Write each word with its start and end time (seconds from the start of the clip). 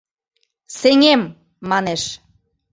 —Сеҥем,— 0.77 1.21
манеш. 1.69 2.03